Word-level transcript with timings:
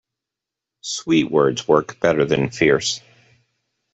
Sweet 0.81 1.29
words 1.29 1.67
work 1.67 1.99
better 1.99 2.25
than 2.25 2.49
fierce. 2.49 3.01